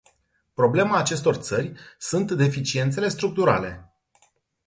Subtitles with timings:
[0.53, 3.93] Problema acestor țări sunt deficiențele structurale.